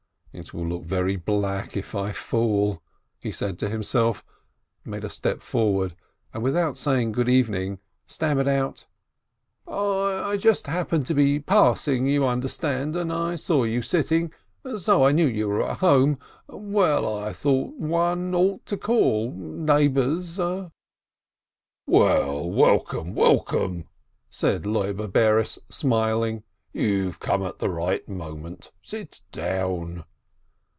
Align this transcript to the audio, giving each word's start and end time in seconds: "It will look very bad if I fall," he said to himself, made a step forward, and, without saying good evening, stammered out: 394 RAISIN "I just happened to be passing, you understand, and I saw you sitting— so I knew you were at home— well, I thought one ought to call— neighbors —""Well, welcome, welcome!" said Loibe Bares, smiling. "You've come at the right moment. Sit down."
"It 0.33 0.53
will 0.53 0.65
look 0.65 0.83
very 0.83 1.17
bad 1.17 1.75
if 1.75 1.93
I 1.93 2.13
fall," 2.13 2.81
he 3.19 3.33
said 3.33 3.59
to 3.59 3.69
himself, 3.69 4.23
made 4.85 5.03
a 5.03 5.09
step 5.09 5.41
forward, 5.41 5.93
and, 6.33 6.41
without 6.41 6.77
saying 6.77 7.11
good 7.11 7.27
evening, 7.27 7.79
stammered 8.07 8.47
out: 8.47 8.85
394 9.65 10.07
RAISIN 10.21 10.29
"I 10.33 10.37
just 10.37 10.67
happened 10.67 11.05
to 11.07 11.13
be 11.13 11.41
passing, 11.41 12.05
you 12.07 12.25
understand, 12.25 12.95
and 12.95 13.11
I 13.11 13.35
saw 13.35 13.65
you 13.65 13.81
sitting— 13.81 14.31
so 14.79 15.03
I 15.05 15.11
knew 15.11 15.27
you 15.27 15.49
were 15.49 15.69
at 15.69 15.79
home— 15.79 16.17
well, 16.47 17.13
I 17.13 17.33
thought 17.33 17.73
one 17.75 18.33
ought 18.33 18.65
to 18.67 18.77
call— 18.77 19.31
neighbors 19.33 20.37
—""Well, 21.97 22.49
welcome, 22.49 23.13
welcome!" 23.15 23.83
said 24.29 24.65
Loibe 24.65 25.11
Bares, 25.11 25.59
smiling. 25.67 26.43
"You've 26.71 27.19
come 27.19 27.43
at 27.43 27.59
the 27.59 27.69
right 27.69 28.07
moment. 28.07 28.71
Sit 28.81 29.19
down." 29.33 30.05